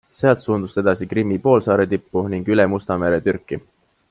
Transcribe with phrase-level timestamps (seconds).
[0.19, 3.63] Sealt suundus ta edasi Krimmi poolsaare tippu ning üle Musta mere Türki.